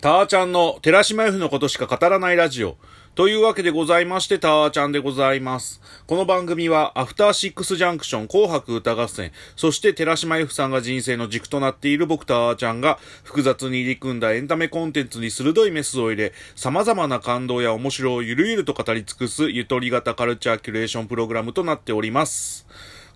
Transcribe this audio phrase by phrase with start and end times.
[0.00, 2.78] ターちゃんの寺島 F のことしか語らないラジオ。
[3.14, 5.82] というわけでございまして、ターちゃんでございます。
[6.06, 22.66] この番組は、アフターシックスジャンクション紅白歌合戦、そして寺島 F さんが人生の軸となっている僕ターちゃんが、複雑に入り組んだエンタメコンテンツに鋭いメスを入れ、様々な感動や面白をゆるゆると語り尽くす、ゆとり型カルチャーキュレーションプログラムとなっております。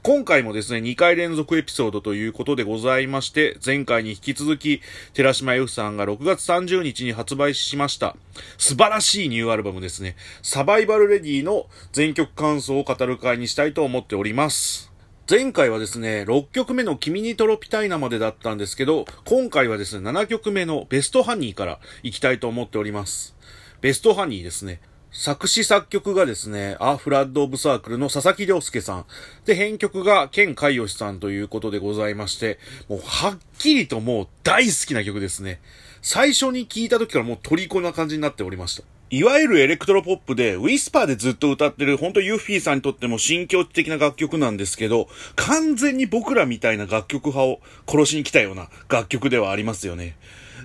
[0.07, 4.83] 今回もですね、2回連続エピソードということでございまして、前回に引き続き、
[5.15, 8.15] 寺島由布さんが6月30日に発売しました、
[8.59, 14.93] 素晴らしいニューアルバムですね、サバイバルレディの全曲感想を語る会にしたいと思っております。
[15.27, 23.35] 前回はですね、6曲目の君にトロピタイナまでだったんですけど、今回はですね、7曲目のベストハニーから行きたいと思っております。
[23.81, 24.83] ベストハニーですね。
[25.17, 29.07] 作詞作曲がですね、ア・フラッド・オブ・サークルの佐々木亮介さん。
[29.45, 35.61] で、編曲がケン・カイヨシさんということでございまして、もうはっきりともう大好きな曲ですね。
[36.03, 38.94] 最初に聴いた時からもう虜な感じになっておりました。
[39.15, 45.07] いわゆるエレクトロポップで、ウィスパーでずっと歌ってる、ほんとユッフィーさんにとっても新境地的な楽曲なんですけど、
[45.37, 50.17] 完全に僕らみたいな楽曲派を殺しに来たような楽曲ではありますよね。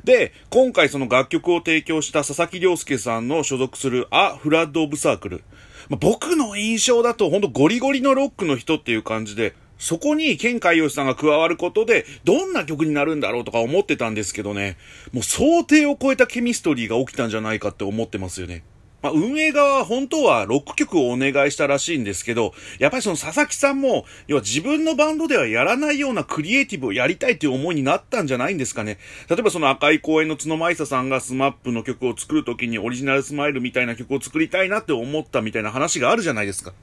[0.04, 5.44] で、今回その楽曲を提供した佐々木亮介さんの所属する a flood of circle。
[5.88, 14.78] ま、僕の印象だとほんとゴリゴリのロックの人っていう感じで、そこにケンカイヨシさんが加わることで、どんな曲になるんだろうとか思ってたんですけどね、
[15.12, 18.64] もう想定を超えたケミストリーが起きたんじゃないかって思ってますよね。
[19.02, 28.98] まあ、運営側は本当は6曲をお願いしたらしいんですけど、やっぱりその佐々木さんも、要は自分のバンドではやらないようなクリエイティブをやりたいという思いになったんじゃないんですかね。
[29.30, 36.74] 例えばその赤い公園の津野米咲さんが SMAP の曲を作るときにオリジナルスマイルみたいな曲を作りたいなって思ったみたいな話があるじゃないですか。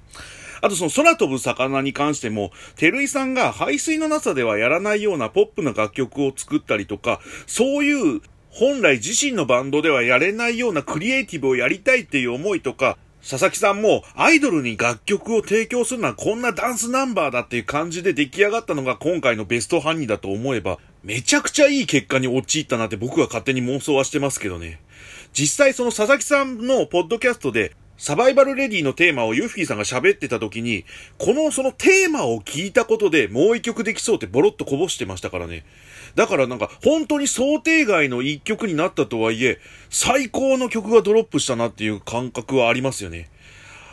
[0.61, 12.97] あとその空飛ぶ魚に関しても、照井さんが排水のなさではやらないようなポップな楽曲を作ったりとか、そういう本来自身のバンドではやれないようなクリエイティブをやりたいっていう思いとか、
[13.29, 24.81] 佐々木さんもアイドルに楽曲を提供するのはこんなダンスナンバーだっていう感じで出来上がったのが今回のベストハニーだと思えば、めちゃくちゃいい結果に陥ったなって僕は勝手に妄想はしてますけどね。
[25.33, 30.85] 実際その佐々木さんのポッドキャストでサバイバルレディのテーマをユッフィーさんが喋ってた時に、
[31.19, 35.65] このそのテーマを聞いたことでもう一曲できそうってボロッとこぼしてましたからね。
[36.15, 39.59] だからなんか本当に想定外の一曲になったとはいえ、
[39.91, 43.29] 最高の曲がドロップしたなっていう感覚はありますよね。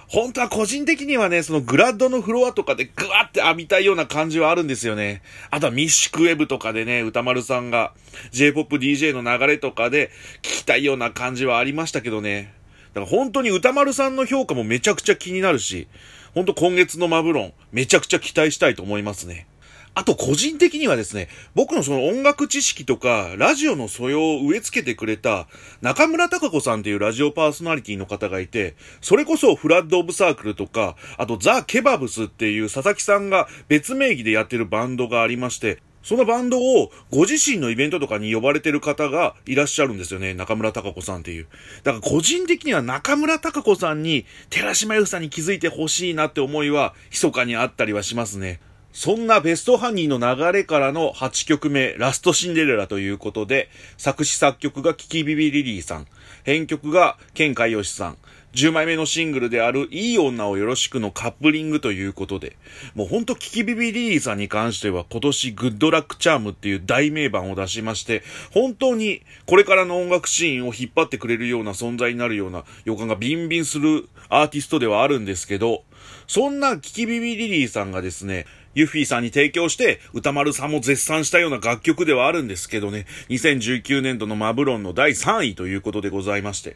[0.08, 5.24] 本当は個人的にはね、そのグラッドのフロアとかでグワって浴びたいような感じはあるんですよね。
[5.50, 7.94] あとはミッシュクウェブとかでね、歌丸さんが
[8.32, 10.12] J-POP DJ の流れとかで
[10.44, 12.54] 聞きたいような感じはありましたけどね。
[12.94, 15.88] だから本当に歌丸さんの評価もめちゃくちゃ気になるし、
[16.34, 19.48] 本当今月のマブロン、めちゃくちゃ期待したいと思いますね。
[19.96, 25.48] あと個人的にはですね、僕のその音楽知識とか、ラジオの素養を植え付けてくれた、
[25.82, 40.34] 中村隆子さんっていうラジオパーソナリティの方がいて、それこそフラッドオブサークルとか、あとザ・ケバブスっていう佐々木さんが別名義でやってるバンドがありまして、そのバンドをご自身のイベントとかに呼ばれてる方がいらっしゃるんですよね。
[40.34, 41.48] 中村隆子さんっていう。
[41.84, 48.60] だから個人的には中村隆子さんに寺島由さんに気づいてほしいなって思いは密かにあったりはしますね。
[48.94, 56.08] そんなベストハニーの流れからの8曲目、ラストシンデレラということで、作詞作曲がキキビビリリーさん、
[56.44, 58.18] 編曲がケンカヨシさん、
[58.54, 62.56] 10枚目のシングルであるいい女をよろしくのカップリングということで、
[62.94, 75.84] もうほんとキキビビリリーさんに関しては今年グッドラックチャームっていう大名盤を出しまして、本当にこれからの音楽シーンを引っ張ってくれるような存在になるような予感がビンビンするアーティストではあるんですけど、
[76.28, 86.76] そんなキキビビリリーさんがですね、ユッフィーさんに提供して、歌丸さんも絶賛したような楽曲ではあるんですけどね、2019年度のマブロンの第3位ということでございまして、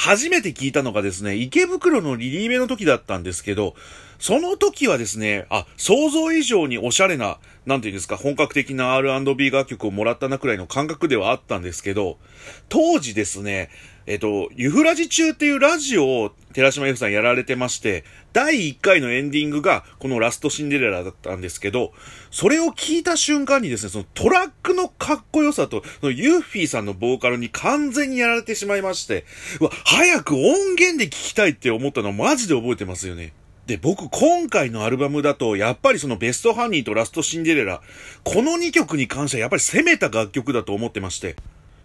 [0.00, 3.74] 初めて聞いたのがですね、池袋のリリーベの時だったんですけど、
[4.20, 12.18] その時はですね、あ、想像以上におしゃれな、なんていうんですか、本格的な R&B 楽曲をもらったなくらいの感覚ではあったんですけど、
[12.68, 13.70] 当時ですね、
[14.06, 18.04] えっと、ユフラジ中っていうラジオを寺島由布さんやられてまして、
[18.34, 21.92] 第1回のエンディングがこのラストシンデレラだったんですけど、
[22.30, 29.24] それを聞いた瞬間にですね、そのトラックのかっこよさと、そのユーフィーさんのボーカルに完全にやられてしまいまして、
[29.60, 33.32] うわ、早く音源で聞きたいって思ったのマジで覚えてますよね。
[33.70, 37.80] で、僕、今回のアルバムだと、やっぱりそのベストハニーとラストシンデレラ、
[38.24, 41.36] この2曲に関してはやっぱり攻めた楽曲だと思ってまして、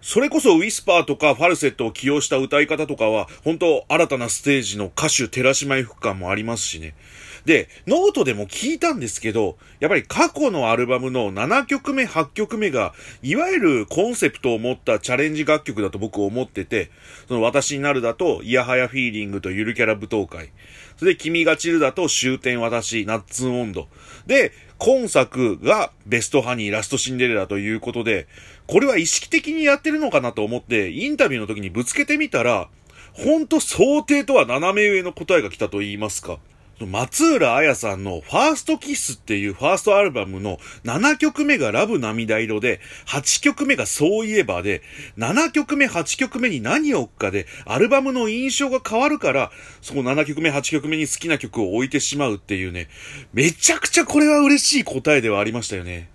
[0.01, 6.95] それこそウィスパーとかファルセットを起用した歌い方とかは、本当新たなステージの歌手寺嶋由芙感もありますしね。
[7.45, 16.89] で、ノートでも聞いたんですけど、やっぱり過去のアルバムの7曲目、8曲目が、いわゆるコンセプトを持ったチャレンジ楽曲だと僕思ってて、
[17.27, 20.49] その私になるだと、イヤハヤフィーリングとゆるキャラ舞踏会。
[20.97, 23.87] それで、君が散るだと終点私、ナッツン温度。
[24.25, 28.27] で、今作がベストハニー、ラストシンデレラということで、
[28.67, 32.69] これは意識的にやってるのかなと思って、インタビューの時にぶつけてみたら、
[33.13, 36.39] ほんと想定とは斜め上の答えが来たと言いますか。
[36.81, 44.81] 松浦彩さんのファーストキスっていうファーストアルバムの7曲目がラブ涙色で、8曲目がそういえばで、
[45.17, 49.51] 7曲目、8曲目に何を置くかで、アルバムの印象が変わるから、
[49.81, 52.89] その7曲目、8曲目に好きな曲を置いてしまうっていうね、
[53.31, 56.09] めちゃくちゃこれは嬉しい答えではありましたよね。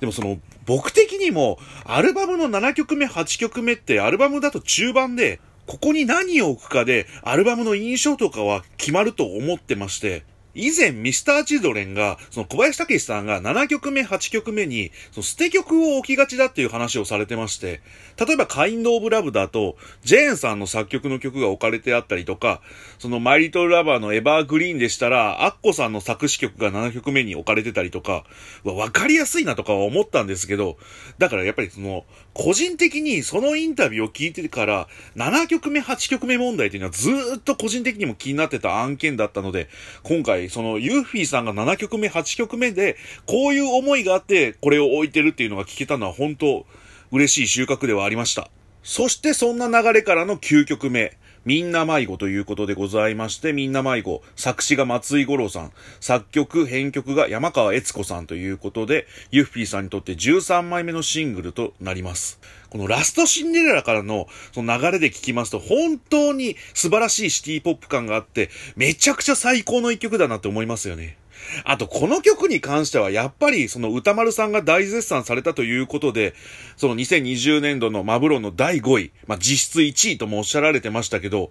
[0.00, 10.24] でもその、僕的にも、アルバムの7曲目、8曲目ってアルバムだと中盤で、ここに何を置くかで、アルバムの印象とかは決まると思ってまして、
[10.58, 17.80] 以前、ミスターチドレンが、その小林武史さんが7曲目、8曲目に、その捨て曲を置きがちだっていう話をされてまして、
[18.18, 22.60] 例えば、カインド・オブ・ラブだと、ジェーンさんの作曲の曲が置かれてあったりとか、
[22.98, 28.24] そのマイリトル・ラバーのエバーグリーンでしたら、アッコさんの作詞曲が7曲目に置かれてたりとか、
[28.64, 30.76] わかりやすいなとかは思ったんですけど、
[31.18, 39.68] だからやっぱりその、個人的にそのインタビューを聞いてから、7曲目、8曲目問題っていうのはずっと個人的にも気になってた案件だったので、
[40.02, 42.96] 今回そのユーフィーさんが7曲目、8曲目で、
[43.26, 46.66] こういう思いがあって、これを置いてるっていうのが聞けたのは本当、
[47.10, 48.50] 嬉しい収穫ではありました。
[48.82, 51.16] そしてそんな流れからの9曲目。
[51.48, 62.38] みんな迷子ということでございまして、みんな迷子、作詞が松井五郎さん、作曲、編曲が山川悦子さんということで、ユッフィーさんにとって13枚目のシングルとなります。
[62.68, 71.16] このラストシンデレラからのその流れで聞きますと、本当に素晴らしいシティポップ感があって、めちゃくちゃ最高の一曲だなって思いますよね。
[71.64, 76.34] あと、この曲に関しては、やっぱり、その歌丸さんが大絶賛されたということで、
[76.76, 81.50] その2020年度のマブロの第5位、まあ、実質1位ともおっしゃられてましたけど、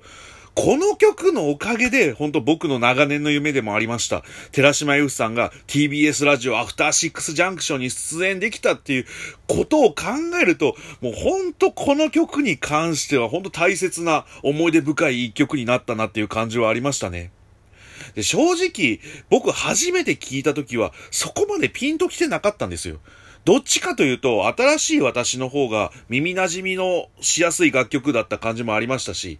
[0.57, 4.24] この曲のおかげで、本当僕の長年の夢でもありました。
[4.51, 9.06] 寺島由布さんが TBS ラジオアフターシックスジャンクションに出演できたっていう
[9.48, 10.06] ことを考
[10.42, 17.30] えると、もう本当この曲に関しては本当大切な思い出深い一曲になったなっていう感じはありましたね。
[18.18, 19.00] で、正直、
[19.30, 22.98] 僕初めて聞いた時は、そこまでピンと来てなかったんですよ。
[23.46, 29.38] どっちかというと、新しい私の方が耳馴染みのしやすい楽曲だった感じもありましたし、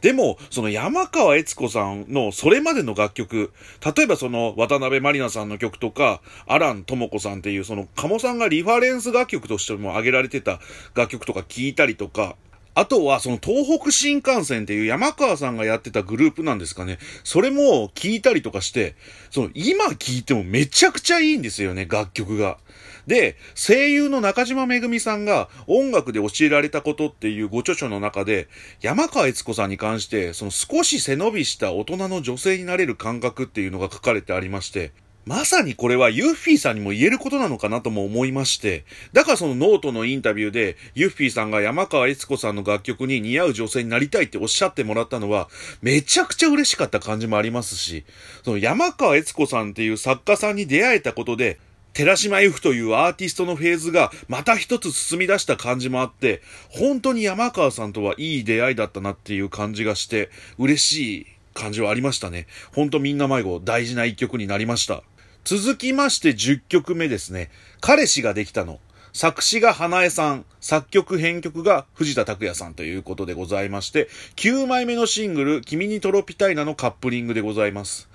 [0.00, 3.52] でも、その山川悦子さんのそれまでの楽曲、
[3.94, 10.58] 例えばその渡辺まりなさんの曲とか、アラン智子さんっていうその鴨さんがリファレンス楽曲としても挙げられてた
[10.94, 12.36] 楽曲とか聞いたりとか、
[12.76, 16.98] あとは、その東北新幹線っていう山川さんがやってたグループなんですかね。
[17.24, 18.96] それも聞いたりとかして、
[19.30, 22.58] その今聞いてもめちゃくちゃいいんですよね、楽曲が。
[23.06, 28.46] で、声優の中島めぐみさんが音楽で教えられたことっていうご著書の中で、
[28.82, 34.92] 山川恵津子さんに関して、その少し背伸びした大人の女性になれる感覚っていうのが書かれてありまして、
[35.26, 45.48] まさにこれはユッフィーさんにも言えることなのかなとも思いまして、だからそのノートのインタビューで、ユッフィーさんが山川恵津子さんの楽曲に似合う女性になりたいっておっしゃってもらったのは、
[45.82, 48.04] めちゃくちゃ嬉しかった感じもありますし、
[48.44, 51.58] その山川悦子さんっていう作家さんに出会えたことで、
[51.92, 62.46] 寺島由布というアーティストのフェーズがまた一つ進み出した感じもあって、本当に山川さんとはいい出会いだったなっていう感じがして、嬉しい感じはありましたね。
[62.72, 65.02] ほんとみんな迷子大事な一曲になりました。
[65.46, 67.50] 続きまして10曲目ですね。
[67.80, 68.80] 彼氏ができたの。
[69.12, 78.08] 作詞が花江さん、作曲編曲が藤田拓也さんということでございまして、9枚目のシングル、君にトロピタイナのカップリングでございます。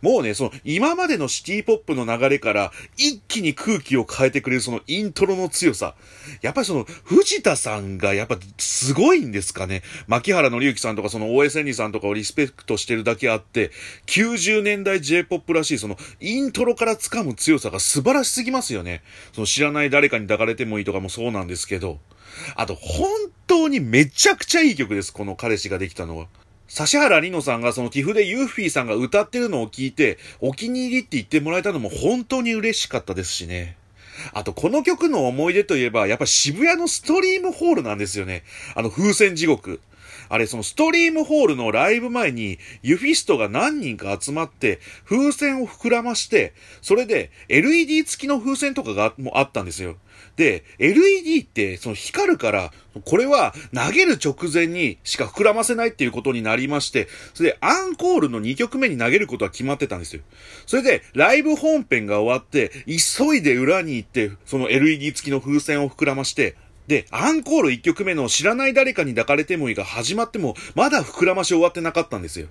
[0.00, 5.94] もうね、その、今までのシティポップの流れから、一気に空気を変えてくれるそのイントロの強さ。
[6.40, 9.82] やっぱりその、藤田さんがやっぱすごいんですかね。
[10.06, 13.72] 牧原紀之さんとかその OSN さんとかをリスペクトしてるだけあって、
[14.06, 19.02] 90年代 J-POP らしいその、イントロから掴む強さが素晴らしすぎますよね。
[19.32, 21.98] その知らない誰かに抱かれてもいいとかもそうなんですけど。
[22.54, 23.08] あと、本
[23.46, 26.26] 当にめちゃくちゃいい曲です、この彼氏ができたのは。
[26.68, 33.76] 指原里乃さんがその寄付でユーフィーさんが歌ってるのを聞いて、お気に入りって言ってもらえたのも本当に嬉しかったですしね。
[34.32, 38.42] あと、この曲の思い出といえば、やっぱ渋谷のストリームホールなんですよね。
[38.74, 39.80] あの、風船地獄。
[40.28, 49.96] あれ、そのストリームホールのライブ前に、ユフィストが何人か集まって、風船を膨らまして、それで LED 付きの風船とかがもあったんですよ。
[50.36, 52.72] で、LED ってその光るから、
[53.04, 60.22] これは投げる直前にしか膨らませないっていうことになりまして、それでアンコールの2曲目に投げることは決まってたんですよ。
[60.66, 66.56] それで、ライブ本編が終わって、急いで裏に行って、その LED 付きの風船を膨らまして、
[66.88, 72.48] で、アンコール1曲目の知らない誰かに抱かれてもいいが始まっても、まだ膨らまし終わってなかったんですよ。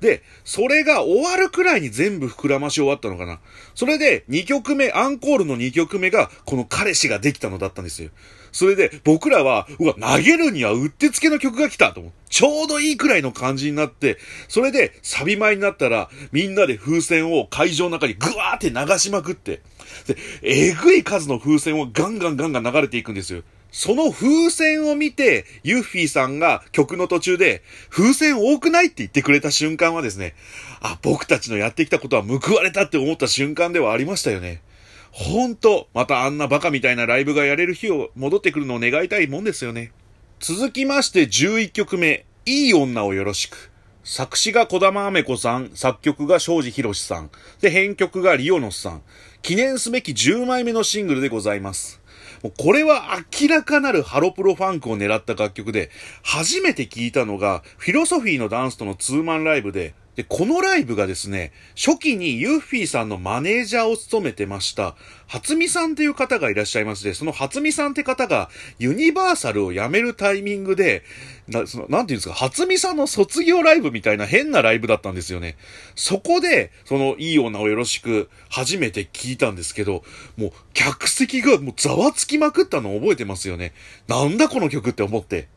[0.00, 3.40] で、それが終わるくらいに全部膨らまし終わったのかな。
[3.74, 8.10] それで、2曲目、アンコールの2曲目が、この彼氏ができたのだったんですよ。
[8.52, 12.12] それで、僕らは、うわ、投げるにはうってつけの曲が来たと思う。
[12.30, 19.60] ちょうどいいくらいの感じになって、それで、サビ前になったら、みんなで風船を会場の中にぐわーって流しまくって、
[20.06, 23.42] で、えぐい数の風船をガンガンガンガン流れていくんですよ。
[23.76, 28.86] その風船を見て、ユッフィーさんが曲の途中で、風船多くない？
[28.86, 30.36] って言ってくれた瞬間はですね、
[30.80, 34.62] あ、僕たちのやってきたことは報われたって思った瞬間ではありましたよね。
[35.10, 39.90] ほんと、またあんなバカみたいなライブがやれる日を戻ってくるのを願いたいもんですよね。
[40.38, 43.72] 続きまして11曲目、いい女をよろしく。
[44.04, 49.02] 作詞が小玉め子さん、作曲が庄司博さん、で、編曲がリオノスさん。
[49.42, 52.00] 記念すべき10枚目のシングルでございます。
[52.44, 55.90] もうこれは明らかなるハロプロファンクを狙った楽曲で、
[56.22, 64.94] 初めて聞いたのが、フィロソフィーのダンスとのツーマンライブで、で、このライブがですね、初期にユッフィーさんのマネージャーを務めてました、
[65.26, 71.02] 初見さんっていう方がいらっしゃいまして、その初見さんって方がユニバーサルを辞めるタイミングで、
[71.48, 75.56] な、その、なんていうんですか、初見さんの卒業ライブみたいな変なライブだったんですよね。
[75.96, 80.04] そこで、その、いい女をよろしく、初めて聞いたんですけど、
[80.36, 83.72] もう、客席がもうざわつきまくったのを覚えてますよね。
[84.06, 85.48] なんだこの曲って思って。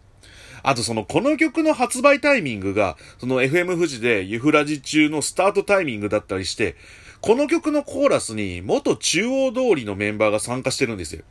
[0.63, 6.75] あとその、この曲の発売タイミングが、その FM 富士でユフラジ中のスタートタイミングだったりして、
[7.21, 11.23] この曲のコーラスに元中央通りのメンバーが参加してるんですよ。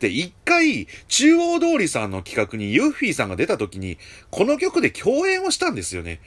[0.00, 3.98] で、一回、中央通りさんの企画にユッフィーさんが出た時に、
[4.30, 6.20] この曲で共演をしたんですよね。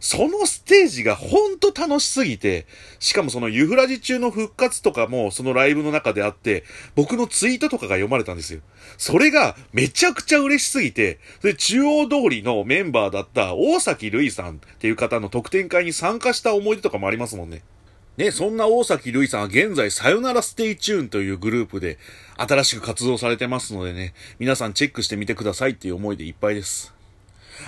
[0.00, 2.66] そのステージがほんと楽しすぎて、
[2.98, 6.64] しかもそのユフラジ中の復活とかもそのライブの中であって、
[6.94, 8.60] 僕のツイートとかが読まれたんですよ。
[8.96, 17.62] それがめちゃくちゃ嬉しすぎて、で、中央通りのメンバーだった大崎るいさんっていう方の特典会に参加した思い出とかもありますもんね。
[18.18, 21.98] ね、そんな大崎るいさんは現在さよならステイチューンというグループで
[22.36, 26.97] 新しく活動されてますのでね、皆さんチェックしてみてくださいっていう思いでいっぱいです。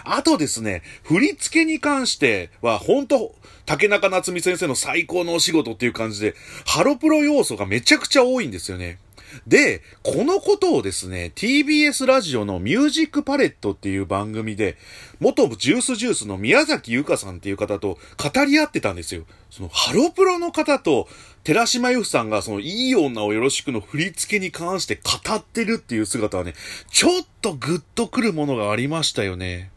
[0.05, 3.35] あとですね、振り付けに関しては、ほんと、
[3.67, 6.35] 竹中夏海先生の最高のお仕事っていう感じで、
[6.67, 8.99] ハロプロ要素がめちゃくちゃ多いんですよね。
[9.47, 14.77] で、このことをですね、TBS ラジオのミュージックパレットっていう番組で、
[15.21, 19.25] 元ジュースジュースの宮崎ゆかさんっていう方と語り合ってたんですよ。
[19.51, 21.09] そのハロプロの方と
[21.45, 26.55] 寺島由布さんがそのいい女をよろしくの振り付けに関して語ってるっていう姿はね、
[26.91, 29.71] ちょっとグッとくるものがありましたよね。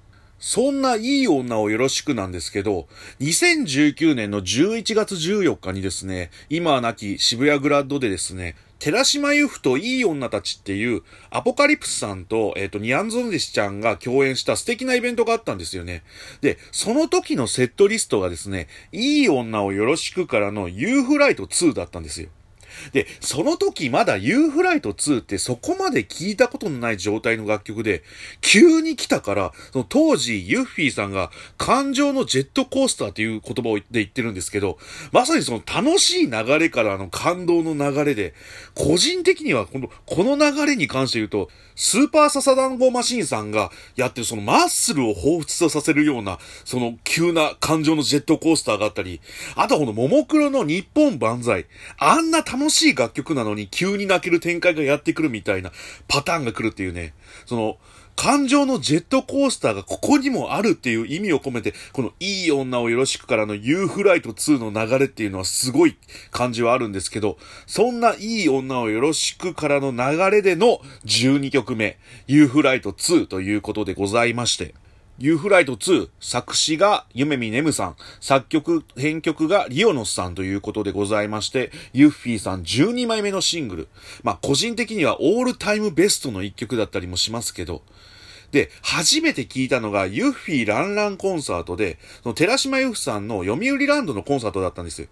[0.45, 2.89] そんないい女をよろしくなんですけど、
[3.21, 16.03] 2019年の11月14日にですね、今は亡き渋谷グラッドでですね、寺島由布といい女たちっていう、アポカリプスさんと、えっ、ー、と、ニアンゾンデシちゃんが共演した素敵なイベントがあったんですよね。
[16.41, 22.27] で、その時のセットリストがですね、いい女をよろしくからのユーフライト2だったんですよ。
[22.91, 28.03] で、その時まだ U フライト2ってそこまで聞いたことのない状態の楽曲で、
[28.41, 34.77] 急に来たから、その当時ユッフィーさんが感情のジェットコースターという言葉を言って言ってるんですけど、
[35.11, 38.33] まさにその楽しい流れからの感動の流れで、
[38.75, 49.21] 個人的にはこの、この流れに関して言うと、スーパーササダンゴマシンさんがやってるそのマッスルを彷彿とさせるような、その急な感情のジェットコースターがあったり、
[49.55, 51.65] あとこのももクロの日本万歳。
[51.97, 55.71] あんな楽楽しい楽曲なのに急に泣ける展開がやってくるみたいな
[56.07, 57.13] パターンが来るっていうね、
[57.45, 57.77] その、
[58.15, 65.97] 感情のジェットコースターがここにもあるっていう意味を込めて、このいい女をよろしくからの U フライト2の流れっていうのはすごい
[66.31, 74.75] 感じはあるんですけど、そんないい女をよろしくからの流れでの12曲目、U フライト2ということでございまして、
[75.19, 83.87] ユーフライト2、作詞がユメミネムさん、作曲、編曲がリオノスさんということでございまして、ユッフィーさん12枚目のシングル。
[84.23, 87.83] まあ、個人的にはオールタイムベストの一曲だったりもしますけど、
[88.51, 95.07] で、初めて聞いたのがユッフィーランランコンサートで、その寺嶋由芙さんの読売ランドのコンサートだったんですよ。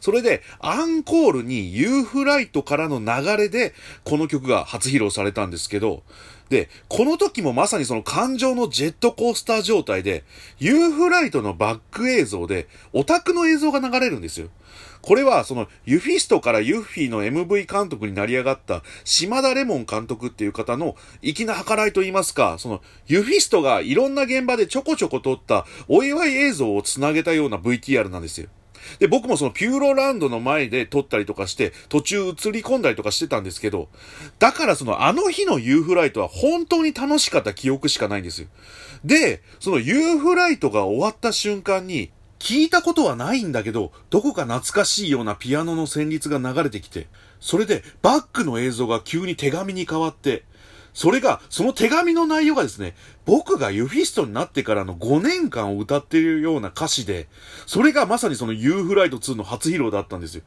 [0.00, 6.04] それで、アンコールにユーフライトからの流れで、この曲が初披露されたんですけど、
[6.50, 10.24] で、この時もまさにその感情のジェットコースター状態で、
[10.58, 14.48] ユーフライトのバック映像で、オタクの映像が流れるんですよ。
[15.00, 28.48] これは、その、ユフィストからユッフィの MV 監督になり上がった、島田レモン監督っていう方の、粋な計らいと言いますか、その、ユフィストがいろんな現場でちょこちょこ撮ったお祝い映像を繋げたような VTR なんですよ。
[28.98, 33.88] で、僕もそのピューロランドの前で撮ったりとかして、途中映り込んだりとかしてたんですけど、
[34.38, 38.48] だからそのあの日のユーフライトは本当に楽しかった記憶しかないんですよ。
[39.04, 42.10] で、そのユーフライトが終わった瞬間に、
[42.40, 47.06] 聞いたことはないんだけど、どこか懐かしいようなピアノの旋律が流れてきて、
[47.38, 50.44] それでバックの映像が急に手紙に変わって、
[50.92, 52.94] それが、その手紙の内容がですね、
[53.24, 57.28] 僕がユフィストになってからの5年間を歌っているような歌詞で、
[57.66, 60.42] それがまさにそのユーフライト2の初披露だったんですよ。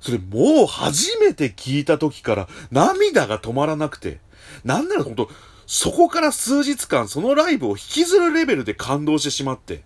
[0.00, 4.20] それもう初めて聞いた時から涙が止まらなくて、
[4.64, 5.30] なんならほんと、
[5.66, 9.82] そこから数日間そのライブを引きずるレベルで感動してしまって、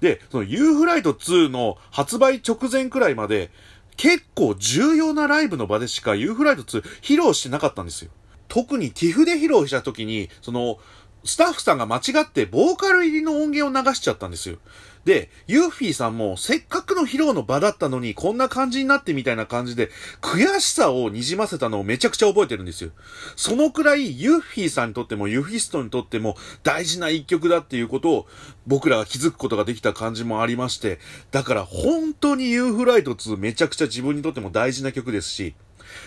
[0.00, 3.50] で、そのユーフライト2の発売直前くらいまで、
[3.96, 8.10] 結構重要なライブの場でしかユーフライト2披露してなかったんですよ。
[8.52, 10.78] 特に TIF で披露した時に、その、
[11.24, 14.58] スタッフさんが間違ってボーカル入りの音源を流しちゃったんですよ。
[15.06, 19.90] で、ユーフィーさんもせっかくの披露の場だったのにこんな感じになってみたいな感じで
[20.20, 22.90] 悔しさをにじませたのをめちゃくちゃ覚えてるんですよ。
[23.34, 28.26] そのくらいユーフィーさんにとってもユーフィストにとっても大事な一曲だっていうことを
[28.66, 30.98] 僕らが気づくことができた感じもありまして、
[31.30, 35.54] だから本当にユーフライト2めちゃくちゃ自分にとっても大事な曲ですし、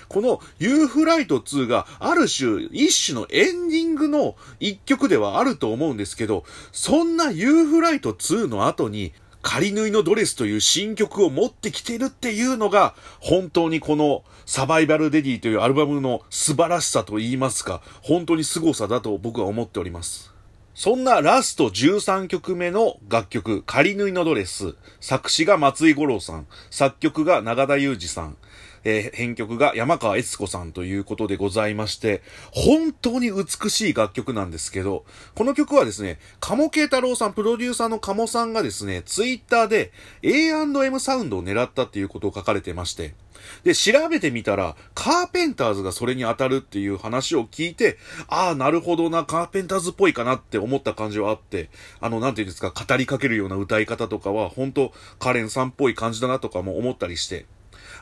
[0.07, 20.33] この U フライト2がある種、一種のエンディングの一曲ではあると思うんですけど、そんな U フライト2の後に、仮縫いのドレスという新曲を持ってきてるっていうのが、本当にこのサバイバルデディというアルバムの素晴らしさと言いますか、本当に凄さだと僕は思っております。
[20.73, 24.75] そんなラスト13曲目の楽曲、仮縫いのドレス。
[24.99, 26.47] 作詞が松井五郎さん。
[26.71, 28.37] 作曲が長田裕二さん。
[28.85, 43.15] えー、編曲が山川悦子さんということでございまして、本当に美しい楽曲なんですけど、この曲はですね、鴨慶太郎さん、プロデューサーの鴨さんがですね、ツイッターで A&M サウンドを狙ったっていうことを書かれてまして、
[43.63, 51.69] で、調べてみたら、カーペンターズがそれに当たるっていう話を聞いて、ああ、なるほどな、カーペンターズっぽいかなって思った感じはあって、
[51.99, 57.45] あの、なんていうんですか、語りかけるような歌い方とかは、本当カレンさんっぽい感じだなとかも思ったりして、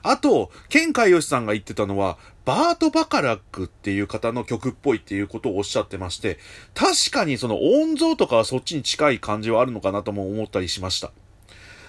[0.04, 6.38] あと、ケンカヨシさんが言ってたのは、バート・バカラックっていう方の曲っぽいっていうことをおっしゃってまして、
[6.74, 11.12] 確かにその音像とかはそっちに近い感じはあるのかなとも思ったりしました。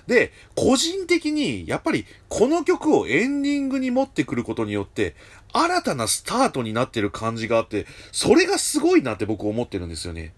[0.07, 5.17] で、個人的に、やっぱりこの曲をエンディングに持ってくることによって、
[5.53, 10.35] 新たなスタートになってる感じがあって、それがすごいなって僕思ってるんですよね。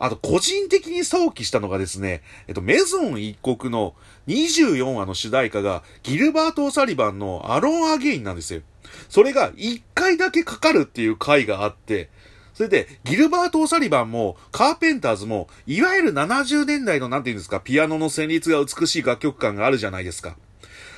[0.00, 3.94] あと、個人的に想起したのがですね、えっと、メゾン一国の
[4.28, 8.62] 24話の主題歌が、ギルバート・オサリバンのアロン・アゲインなんですよ。
[9.10, 12.08] それが1回だけかかるっていう回があって、
[12.54, 20.36] それで、ギルバート・オサリバンも、カーペンターズも、いわゆる70年代のなんて言うんですか、ピアノの旋律が美しい楽曲感があるじゃないですか。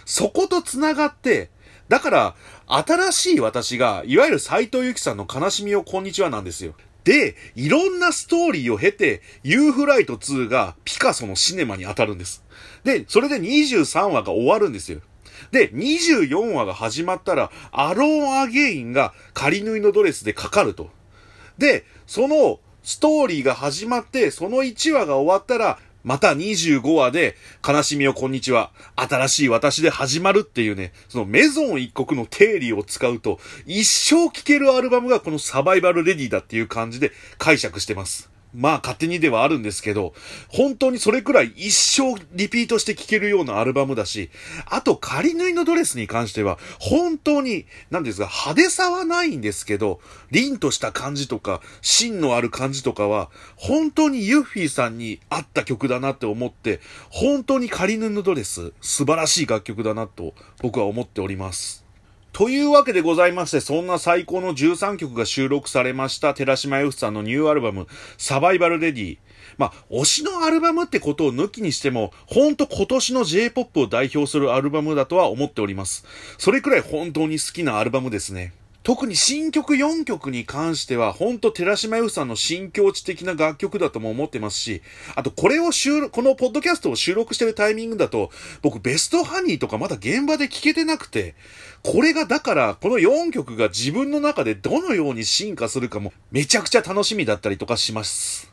[0.04, 1.50] そこと繋がって、
[1.88, 2.34] だから、
[2.66, 6.74] 新しい私が、いわゆる斎藤由貴さんの悲しみをこんにちはなんですよ。
[7.04, 12.44] で、いろんなストーリーを経て、ユーフライト2がピカソのシネマに当たるんです。
[12.84, 15.00] で、それで23話が終わるんですよ。
[15.50, 20.90] で、24話が始まったら、アローン・アゲインが仮縫いのドレスでかかると。
[21.58, 27.36] で、そのストーリーが始まって、その1話が終わったら、また25話で、
[27.66, 38.31] 悲しみをこんにちは、新しい私で始まるっていうね、そのメゾン一国の定理を使うと、一生聴けるアルバムがこのサバイバルレディだっていう感じで解釈してます。
[38.54, 40.14] まあ勝手にではあるんですけど、
[40.48, 44.30] 本当にそれくらい一生リピートして聴けるようなアルバムだし、
[44.66, 61.81] あと仮縫いのドレスに関しては、本当に、なんですが、派手さはないんですけど、凛とした感じとか、芯のある感じとかは、本当にユッフィーさんに合った曲だなって思って、本当に仮縫いのドレス、素晴らしい楽曲だなと僕は思っております。
[62.32, 69.18] というわけでございまして、そんな最高の13曲が収録されました寺島由布さんのニューアルバム、サバイバルレディ。
[69.58, 76.06] まあ、推しのアルバムってことを抜きにしても、ほんと今年の J-POP を代表するアルバムだとは思っております。
[76.38, 78.54] それくらい本当に好きなアルバムですね。
[78.82, 84.82] 特に新曲4曲に関しては、ほんと寺島由さんの新境地的な楽曲だとも思ってますし、
[85.14, 91.36] あとこれを収録、このポッドキャストを収録してるタイミングだと、僕ベストハニーとかまだ現場で聴けてなくて、
[91.82, 98.52] これがだから、この4曲が自分の中でどのように進化するかも、めちゃくちゃ楽しみだったりとかします。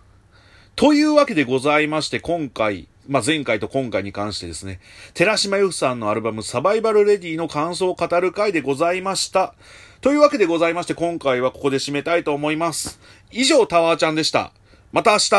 [0.75, 4.79] というわけでございまして、今回、まあ、前回と今回に関してですね、
[5.13, 9.53] 寺島由布さんのアルバムサバイバルレディの感想を語る回でございました。
[10.01, 12.99] というわけでございまして、今回はここで締めたいと思います。
[13.31, 14.53] 以上、タワーちゃんでした。
[14.91, 15.35] また明日